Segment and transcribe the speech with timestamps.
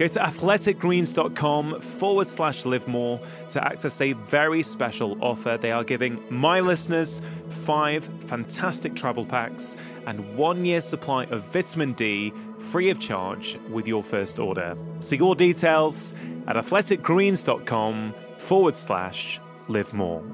[0.00, 5.58] Go to athleticgreens.com forward slash live more to access a very special offer.
[5.60, 11.92] They are giving my listeners five fantastic travel packs and one year's supply of vitamin
[11.92, 14.74] D free of charge with your first order.
[15.00, 16.14] See your details
[16.46, 19.38] at athleticgreens.com forward slash
[19.68, 20.24] live more.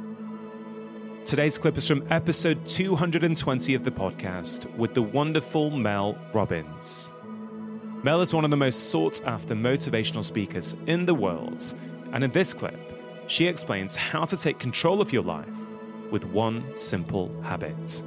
[1.25, 7.11] Today's clip is from episode 220 of the podcast with the wonderful Mel Robbins.
[8.03, 11.75] Mel is one of the most sought after motivational speakers in the world,
[12.13, 12.79] and in this clip,
[13.27, 15.49] she explains how to take control of your life
[16.11, 18.03] with one simple habit.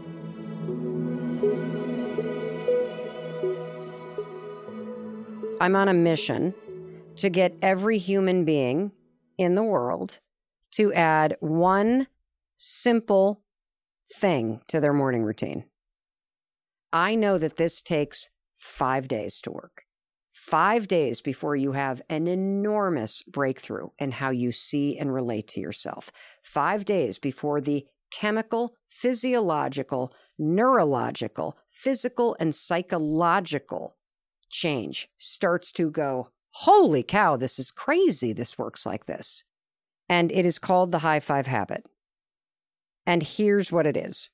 [5.62, 6.54] I'm on a mission
[7.18, 8.94] to get every human being
[9.38, 10.20] in the world
[10.72, 12.08] to add one
[12.56, 13.42] simple
[14.16, 15.66] thing to their morning routine.
[16.94, 19.86] I know that this takes five days to work.
[20.32, 25.60] Five days before you have an enormous breakthrough in how you see and relate to
[25.60, 26.12] yourself.
[26.44, 33.98] Five days before the chemical, physiological, neurological, physical, and psychological
[34.50, 38.34] change starts to go, holy cow, this is crazy.
[38.34, 39.44] This works like this.
[40.08, 41.88] And it is called the high five habit.
[43.06, 44.30] And here's what it is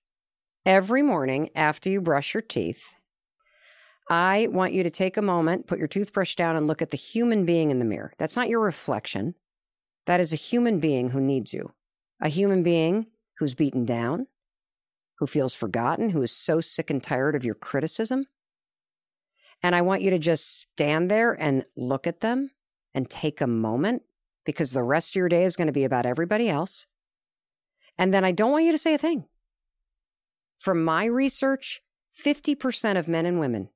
[0.66, 2.95] every morning after you brush your teeth,
[4.10, 6.98] I want you to take a moment, put your toothbrush down, and look at the
[6.98, 8.14] human being in the mirror.
[8.18, 9.36] That's not your reflection.
[10.06, 11.74] That is a human being who needs you,
[12.22, 13.08] a human being
[13.40, 14.28] who's beaten down,
[15.18, 18.28] who feels forgotten, who is so sick and tired of your criticism.
[19.64, 22.52] And I want you to just stand there and look at them
[22.94, 24.04] and take a moment
[24.46, 26.86] because the rest of your day is going to be about everybody else.
[27.98, 29.26] And then I don't want you to say a thing.
[30.60, 31.82] From my research,
[32.24, 33.70] 50% of men and women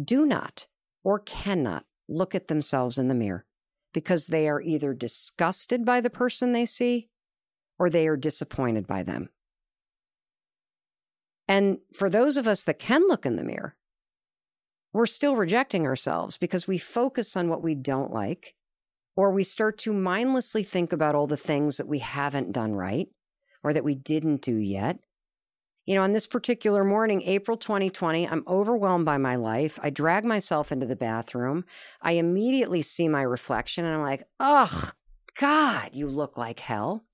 [0.00, 0.66] do not
[1.02, 3.44] or cannot look at themselves in the mirror
[3.92, 7.08] because they are either disgusted by the person they see
[7.78, 9.28] or they are disappointed by them.
[11.48, 13.76] And for those of us that can look in the mirror,
[14.92, 18.54] we're still rejecting ourselves because we focus on what we don't like,
[19.14, 23.08] or we start to mindlessly think about all the things that we haven't done right
[23.62, 24.98] or that we didn't do yet.
[25.86, 29.78] You know, on this particular morning, April 2020, I'm overwhelmed by my life.
[29.82, 31.64] I drag myself into the bathroom.
[32.02, 34.90] I immediately see my reflection and I'm like, oh,
[35.38, 37.04] God, you look like hell.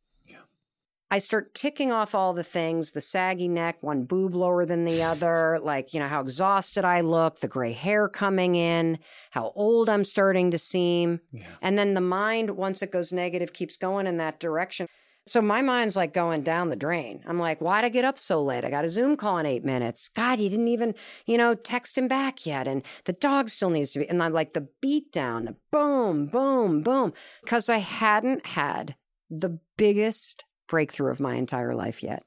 [1.12, 5.02] I start ticking off all the things the saggy neck, one boob lower than the
[5.12, 8.98] other, like, you know, how exhausted I look, the gray hair coming in,
[9.32, 11.20] how old I'm starting to seem.
[11.30, 11.42] Yeah.
[11.60, 14.86] And then the mind, once it goes negative, keeps going in that direction.
[15.26, 17.22] So my mind's like going down the drain.
[17.26, 18.64] I'm like, why'd I get up so late?
[18.64, 20.08] I got a Zoom call in eight minutes.
[20.08, 20.96] God, you didn't even,
[21.26, 22.66] you know, text him back yet.
[22.66, 24.08] And the dog still needs to be.
[24.08, 27.12] And I'm like, the beat down, the boom, boom, boom.
[27.42, 28.96] Because I hadn't had
[29.30, 32.24] the biggest breakthrough of my entire life yet.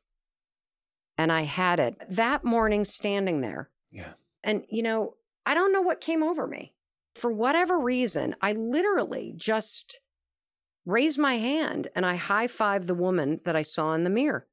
[1.18, 3.70] And I had it that morning standing there.
[3.92, 4.14] Yeah.
[4.44, 6.74] And, you know, I don't know what came over me.
[7.14, 10.00] For whatever reason, I literally just
[10.86, 14.48] raised my hand and I high fived the woman that I saw in the mirror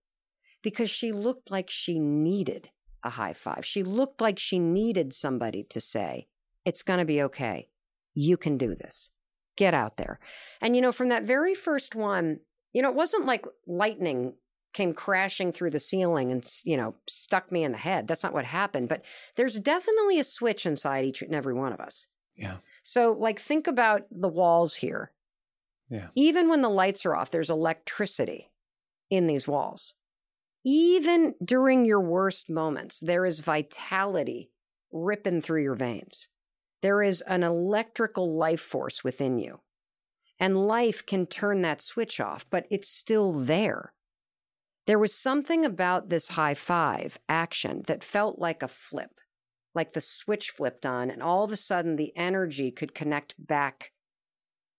[0.62, 2.70] because she looked like she needed
[3.02, 3.64] a high five.
[3.64, 6.28] She looked like she needed somebody to say,
[6.64, 7.68] It's going to be okay.
[8.14, 9.10] You can do this.
[9.56, 10.18] Get out there.
[10.60, 12.40] And, you know, from that very first one,
[12.72, 14.34] you know, it wasn't like lightning
[14.72, 18.08] came crashing through the ceiling and, you know, stuck me in the head.
[18.08, 18.88] That's not what happened.
[18.88, 19.04] But
[19.36, 22.08] there's definitely a switch inside each and every one of us.
[22.34, 22.56] Yeah.
[22.82, 25.12] So, like, think about the walls here.
[25.92, 26.08] Yeah.
[26.14, 28.50] Even when the lights are off, there's electricity
[29.10, 29.94] in these walls.
[30.64, 34.50] Even during your worst moments, there is vitality
[34.90, 36.28] ripping through your veins.
[36.80, 39.60] There is an electrical life force within you.
[40.40, 43.92] And life can turn that switch off, but it's still there.
[44.86, 49.20] There was something about this high five action that felt like a flip,
[49.74, 53.92] like the switch flipped on, and all of a sudden the energy could connect back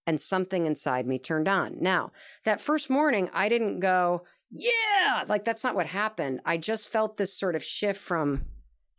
[0.05, 1.77] and something inside me turned on.
[1.79, 2.11] Now,
[2.45, 6.41] that first morning, I didn't go, yeah, like that's not what happened.
[6.45, 8.45] I just felt this sort of shift from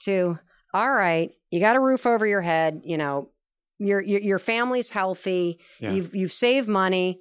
[0.01, 0.39] to,
[0.73, 3.31] all right, you got a roof over your head, you know,
[3.79, 5.59] Your your, your family's healthy.
[5.81, 5.93] Yeah.
[5.93, 7.21] You've you've saved money.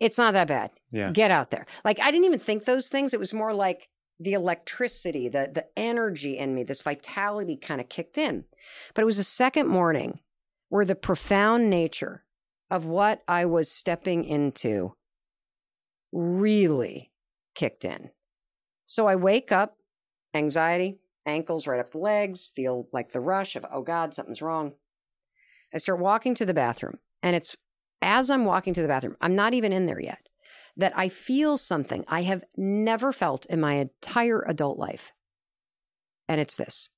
[0.00, 0.70] It's not that bad.
[0.90, 1.12] Yeah.
[1.12, 1.66] Get out there.
[1.84, 3.14] Like I didn't even think those things.
[3.14, 3.88] It was more like
[4.18, 8.44] the electricity, the the energy in me, this vitality kind of kicked in.
[8.94, 10.20] But it was the second morning
[10.70, 12.23] where the profound nature
[12.70, 14.94] of what I was stepping into
[16.12, 17.12] really
[17.54, 18.10] kicked in.
[18.84, 19.76] So I wake up,
[20.34, 24.72] anxiety, ankles right up the legs, feel like the rush of, oh God, something's wrong.
[25.72, 27.56] I start walking to the bathroom, and it's
[28.02, 30.28] as I'm walking to the bathroom, I'm not even in there yet,
[30.76, 35.12] that I feel something I have never felt in my entire adult life.
[36.28, 36.90] And it's this.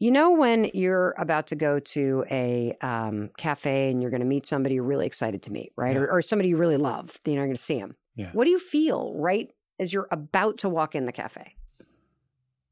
[0.00, 4.26] You know, when you're about to go to a um, cafe and you're going to
[4.26, 5.94] meet somebody you're really excited to meet, right?
[5.94, 6.00] Yeah.
[6.00, 7.96] Or, or somebody you really love, you know, you're going to see them.
[8.14, 8.30] Yeah.
[8.32, 11.54] What do you feel right as you're about to walk in the cafe?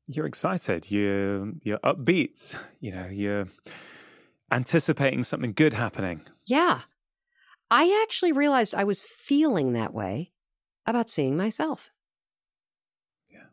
[0.06, 0.90] You're excited.
[0.90, 2.56] You're you're upbeat.
[2.80, 3.46] You know, you're
[4.50, 6.22] anticipating something good happening.
[6.46, 6.80] Yeah.
[7.70, 10.32] I actually realized I was feeling that way
[10.86, 11.90] about seeing myself.
[13.30, 13.48] Yeah.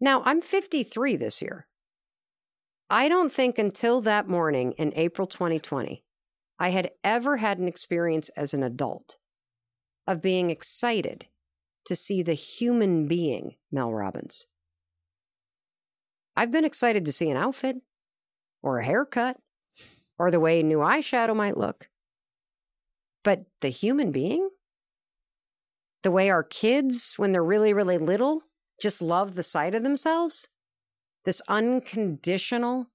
[0.00, 1.68] Now, I'm 53 this year.
[2.90, 6.04] I don't think until that morning in April 2020,
[6.58, 9.16] I had ever had an experience as an adult
[10.06, 11.26] of being excited
[11.86, 14.46] to see the human being, Mel Robbins.
[16.36, 17.76] I've been excited to see an outfit
[18.62, 19.38] or a haircut
[20.18, 21.88] or the way a new eyeshadow might look.
[23.22, 24.50] But the human being?
[26.02, 28.42] The way our kids, when they're really, really little,
[28.80, 30.48] just love the sight of themselves?
[31.24, 32.90] This unconditional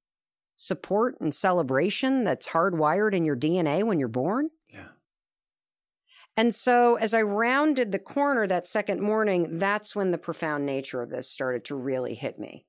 [0.56, 4.50] support and celebration that's hardwired in your DNA when you're born?
[4.72, 4.90] Yeah.
[6.36, 11.02] And so, as I rounded the corner that second morning, that's when the profound nature
[11.02, 12.66] of this started to really hit me.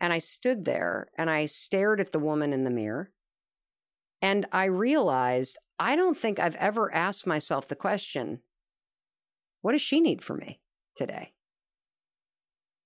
[0.00, 3.10] And I stood there and I stared at the woman in the mirror.
[4.20, 8.40] And I realized I don't think I've ever asked myself the question
[9.60, 10.60] what does she need from me
[10.94, 11.33] today?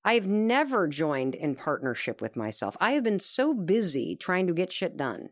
[0.05, 2.77] I've never joined in partnership with myself.
[2.81, 5.31] I have been so busy trying to get shit done,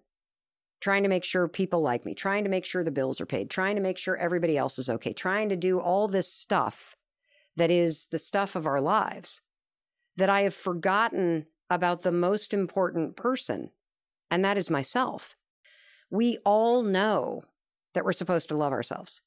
[0.80, 3.48] trying to make sure people like me, trying to make sure the bills are paid,
[3.48, 6.96] trying to make sure everybody else is okay, trying to do all this stuff
[7.56, 9.40] that is the stuff of our lives
[10.16, 13.70] that I have forgotten about the most important person,
[14.30, 15.36] and that is myself.
[16.10, 17.44] We all know
[17.94, 19.22] that we're supposed to love ourselves.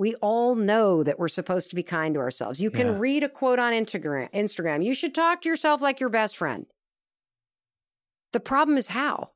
[0.00, 2.58] We all know that we're supposed to be kind to ourselves.
[2.58, 2.98] You can Yeah.
[2.98, 4.82] read a quote on Instagram, Instagram.
[4.82, 6.64] You should talk to yourself like your best friend.
[8.32, 9.32] The problem is how?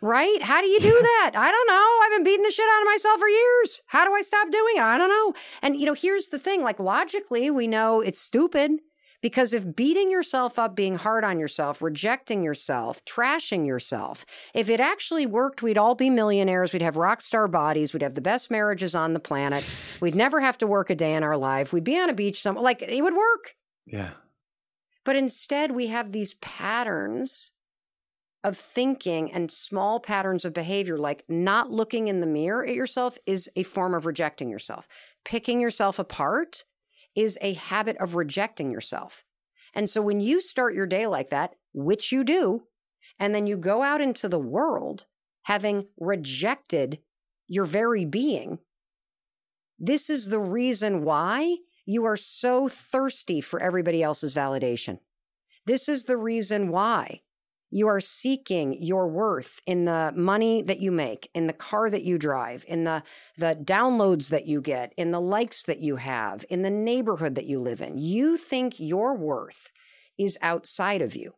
[0.00, 0.40] Right?
[0.40, 1.32] How do you do that?
[1.34, 1.98] I don't know.
[2.02, 3.82] I've been beating the shit out of myself for years.
[3.84, 4.80] How do I stop doing it?
[4.82, 5.34] I don't know.
[5.60, 8.80] And you know, here's the thing, like logically, we know it's stupid
[9.20, 14.24] because if beating yourself up, being hard on yourself, rejecting yourself, trashing yourself,
[14.54, 16.72] if it actually worked, we'd all be millionaires.
[16.72, 17.92] We'd have rock star bodies.
[17.92, 19.68] We'd have the best marriages on the planet.
[20.00, 21.72] We'd never have to work a day in our life.
[21.72, 22.62] We'd be on a beach somewhere.
[22.62, 23.56] Like it would work.
[23.86, 24.10] Yeah.
[25.04, 27.52] But instead, we have these patterns
[28.44, 33.18] of thinking and small patterns of behavior, like not looking in the mirror at yourself
[33.26, 34.86] is a form of rejecting yourself.
[35.24, 36.64] Picking yourself apart
[37.18, 39.24] is a habit of rejecting yourself.
[39.74, 42.62] And so when you start your day like that, which you do,
[43.18, 45.06] and then you go out into the world
[45.42, 47.00] having rejected
[47.48, 48.60] your very being,
[49.80, 55.00] this is the reason why you are so thirsty for everybody else's validation.
[55.66, 57.22] This is the reason why
[57.70, 62.02] you are seeking your worth in the money that you make, in the car that
[62.02, 63.02] you drive, in the,
[63.36, 67.46] the downloads that you get, in the likes that you have, in the neighborhood that
[67.46, 67.98] you live in.
[67.98, 69.70] You think your worth
[70.18, 71.34] is outside of you.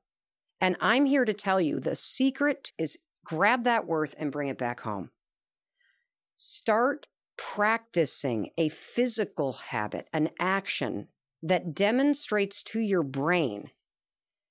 [0.61, 4.59] And I'm here to tell you the secret is grab that worth and bring it
[4.59, 5.11] back home.
[6.37, 7.07] Start
[7.37, 11.09] practicing a physical habit, an action
[11.43, 13.71] that demonstrates to your brain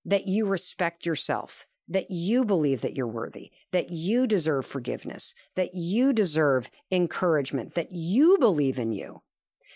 [0.05, 5.73] that you respect yourself, that you believe that you're worthy, that you deserve forgiveness, that
[5.73, 9.21] you deserve encouragement, that you believe in you.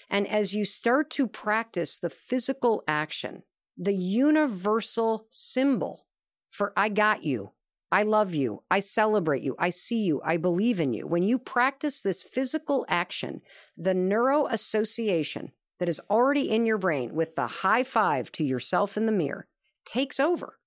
[0.10, 3.44] And as you start to practice the physical action,
[3.78, 6.06] the universal symbol
[6.50, 7.52] for I got you,
[7.92, 11.08] I love you, I celebrate you, I see you, I believe in you.
[11.08, 13.42] When you practice this physical action,
[13.76, 18.98] the neuro association that is already in your brain with the high five to yourself
[18.98, 19.48] in the mirror
[19.86, 20.60] takes over.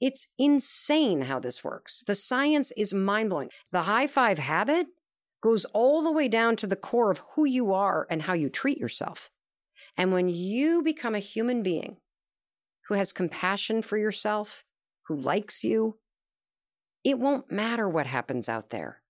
[0.00, 2.02] It's insane how this works.
[2.06, 3.50] The science is mind blowing.
[3.70, 4.88] The high five habit
[5.40, 8.48] goes all the way down to the core of who you are and how you
[8.48, 9.30] treat yourself.
[9.96, 11.98] And when you become a human being
[12.88, 14.64] who has compassion for yourself,
[15.06, 15.98] who likes you,
[17.04, 19.01] it won't matter what happens out there.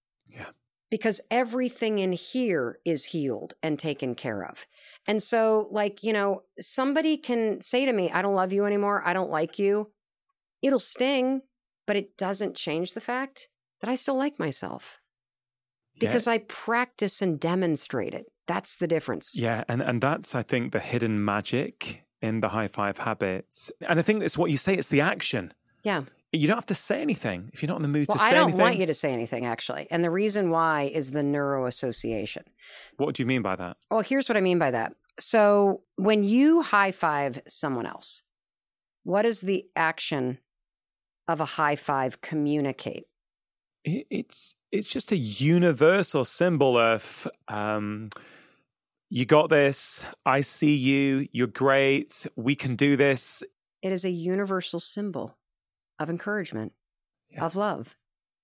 [0.93, 4.67] Because everything in here is healed and taken care of.
[5.07, 9.03] And so, like, you know, somebody can say to me, I don't love you anymore.
[9.03, 9.91] I don't like you.
[10.61, 11.41] It'll sting,
[11.87, 13.49] but it doesn't change the fact
[13.81, 15.01] that I still like myself
[15.99, 16.35] because yeah.
[16.35, 18.27] I practice and demonstrate it.
[18.47, 19.35] That's the difference.
[19.35, 19.65] Yeah.
[19.69, 23.73] And, and that's, I think, the hidden magic in the high five habits.
[23.89, 25.55] And I think it's what you say, it's the action.
[25.85, 26.03] Yeah.
[26.35, 28.25] You don't have to say anything if you're not in the mood well, to say
[28.27, 28.37] anything.
[28.37, 28.61] I don't anything.
[28.61, 29.87] want you to say anything, actually.
[29.91, 32.45] And the reason why is the neuroassociation.
[32.97, 33.77] What do you mean by that?
[33.91, 34.95] Well, here's what I mean by that.
[35.21, 38.23] So when you high five someone else,
[39.05, 40.39] what does the action
[41.29, 43.05] of a high five communicate?
[43.85, 48.09] It's it's just a universal symbol of um,
[49.11, 50.05] you got this.
[50.25, 51.29] I see you.
[51.33, 52.27] You're great.
[52.37, 53.43] We can do this.
[53.83, 55.37] It is a universal symbol
[56.03, 56.73] of encouragement,
[57.31, 57.45] yeah.
[57.45, 57.97] of love,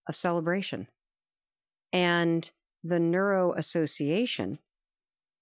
[0.09, 0.89] of celebration.
[1.93, 2.51] And
[2.85, 4.59] the neuro association,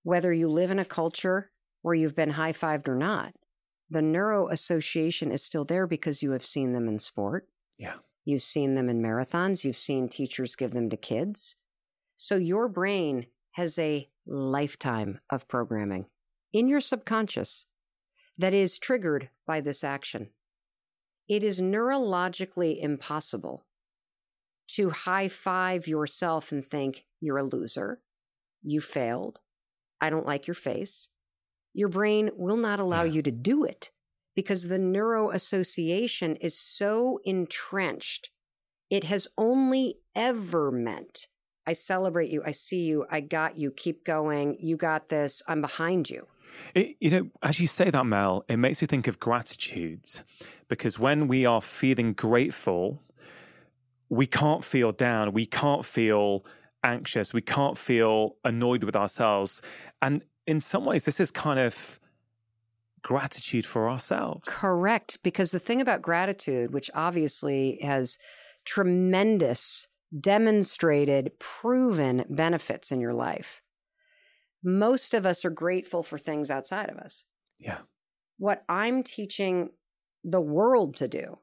[0.03, 1.51] whether you live in a culture
[1.83, 3.35] where you've been high fived or not,
[3.89, 7.49] the neuro association is still there because you have seen them in sport.
[7.79, 7.95] Yeah.
[8.25, 9.63] You've seen them in marathons.
[9.63, 11.57] You've seen teachers give them to kids.
[12.17, 16.07] So your brain has a lifetime of programming
[16.53, 17.67] in your subconscious
[18.37, 20.31] that is triggered by this action.
[21.29, 23.67] It is neurologically impossible
[24.69, 28.01] to high five yourself and think you're a loser,
[28.63, 29.41] you failed,
[30.01, 31.09] I don't like your face.
[31.73, 33.13] Your brain will not allow yeah.
[33.13, 33.91] you to do it
[34.35, 38.31] because the neuro association is so entrenched.
[38.91, 41.29] It has only ever meant
[41.67, 42.43] I celebrate you.
[42.45, 43.07] I see you.
[43.11, 43.71] I got you.
[43.71, 44.57] Keep going.
[44.61, 45.43] You got this.
[45.49, 46.27] I'm behind you.
[46.75, 50.09] It, you know, as you say that, Mel, it makes me think of gratitude
[50.69, 53.03] because when we are feeling grateful,
[54.09, 55.33] we can't feel down.
[55.33, 56.45] We can't feel
[56.85, 57.33] anxious.
[57.33, 59.61] We can't feel annoyed with ourselves.
[60.01, 61.99] And in some ways, this is kind of
[63.03, 64.49] gratitude for ourselves.
[64.49, 65.19] Correct.
[65.23, 68.19] Because the thing about gratitude, which obviously has
[68.65, 73.63] tremendous, demonstrated, proven benefits in your life,
[74.63, 77.25] most of us are grateful for things outside of us.
[77.59, 77.79] Yeah.
[78.39, 79.71] What I'm teaching
[80.25, 81.39] the world to do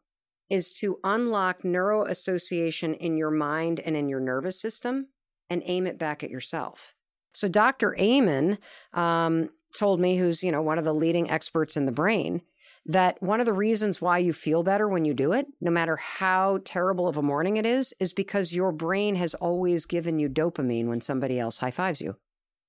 [0.49, 5.07] is to unlock neuro association in your mind and in your nervous system
[5.49, 6.95] and aim it back at yourself.
[7.33, 7.95] So Dr.
[7.97, 8.59] Amen
[8.93, 12.41] um, told me, who's, you know, one of the leading experts in the brain,
[12.85, 15.95] that one of the reasons why you feel better when you do it, no matter
[15.95, 20.27] how terrible of a morning it is, is because your brain has always given you
[20.27, 22.17] dopamine when somebody else high fives you.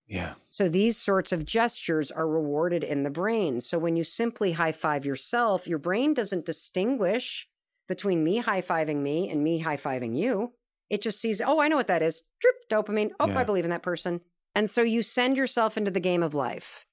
[0.07, 0.35] Yeah.
[0.49, 3.61] So these sorts of gestures are rewarded in the brain.
[3.61, 7.49] So when you simply high five yourself, your brain doesn't distinguish
[7.89, 10.53] between me high fiving me and me high fiving you.
[10.91, 12.23] It just sees, oh, I know what that is.
[12.41, 13.11] Drip, dopamine.
[13.19, 13.39] Oh, yeah.
[13.39, 14.21] I believe in that person.
[14.55, 16.87] And so you send yourself into the game of life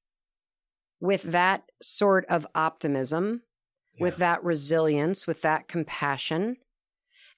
[1.01, 3.41] with that sort of optimism,
[3.95, 4.03] yeah.
[4.03, 6.55] with that resilience, with that compassion.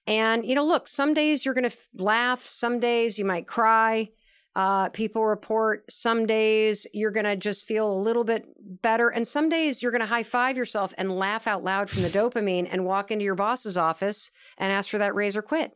[0.06, 3.48] And, you know, look, some days you're going to f- laugh, some days you might
[3.48, 4.10] cry.
[4.56, 9.10] Uh, people report some days you're going to just feel a little bit better.
[9.10, 12.10] And some days you're going to high five yourself and laugh out loud from the
[12.20, 15.76] dopamine and walk into your boss's office and ask for that raise or quit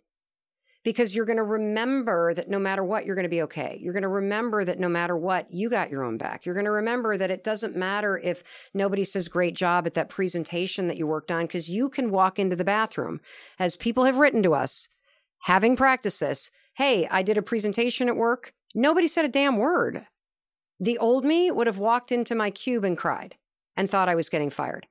[0.87, 3.77] because you're going to remember that no matter what, you're going to be okay.
[3.81, 6.45] You're going to remember that no matter what, you got your own back.
[6.45, 8.41] You're going to remember that it doesn't matter if
[8.73, 12.39] nobody says great job at that presentation that you worked on because you can walk
[12.39, 13.19] into the bathroom.
[13.59, 14.87] As people have written to us,
[15.39, 18.53] having practiced this, hey, I did a presentation at work.
[18.73, 20.07] Nobody said a damn word.
[20.79, 23.35] The old me would have walked into my cube and cried
[23.75, 24.87] and thought I was getting fired.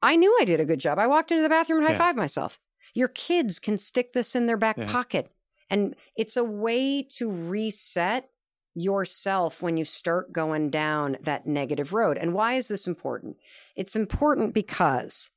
[0.00, 1.00] I knew I did a good job.
[1.00, 2.20] I walked into the bathroom and high fived yeah.
[2.20, 2.60] myself.
[2.94, 4.86] Your kids can stick this in their back yeah.
[4.86, 5.30] pocket.
[5.70, 8.28] And it's a way to reset
[8.74, 12.18] yourself when you start going down that negative road.
[12.18, 13.36] And why is this important?
[13.76, 15.30] It's important because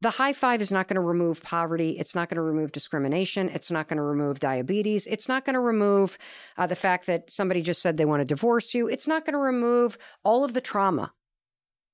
[0.00, 1.98] the high five is not going to remove poverty.
[1.98, 3.48] It's not going to remove discrimination.
[3.48, 5.06] It's not going to remove diabetes.
[5.06, 6.18] It's not going to remove
[6.58, 8.86] uh, the fact that somebody just said they want to divorce you.
[8.86, 11.14] It's not going to remove all of the trauma.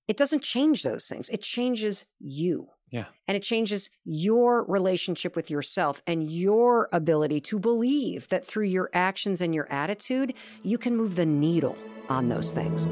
[0.08, 1.28] It doesn't change those things.
[1.28, 2.70] It changes you.
[2.90, 3.04] Yeah.
[3.28, 8.90] And it changes your relationship with yourself and your ability to believe that through your
[8.92, 11.78] actions and your attitude, you can move the needle
[12.08, 12.88] on those things.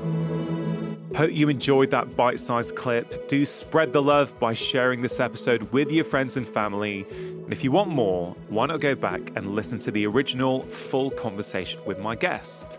[1.16, 3.28] Hope you enjoyed that bite sized clip.
[3.28, 7.06] Do spread the love by sharing this episode with your friends and family.
[7.10, 11.10] And if you want more, why not go back and listen to the original full
[11.10, 12.78] conversation with my guest?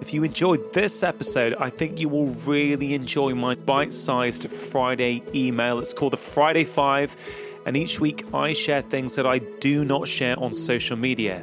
[0.00, 5.22] If you enjoyed this episode, I think you will really enjoy my bite sized Friday
[5.34, 5.78] email.
[5.78, 7.16] It's called the Friday Five.
[7.66, 11.42] and each week I share things that I do not share on social media.